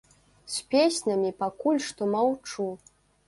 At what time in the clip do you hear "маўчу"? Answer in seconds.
2.17-2.67